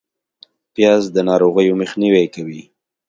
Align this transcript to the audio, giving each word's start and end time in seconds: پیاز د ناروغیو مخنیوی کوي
پیاز 0.73 1.03
د 1.15 1.17
ناروغیو 1.29 1.79
مخنیوی 1.81 2.25
کوي 2.35 2.61